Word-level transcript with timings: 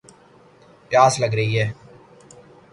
پیاس 0.89 1.13
لَگ 1.21 1.31
رہی 1.35 1.59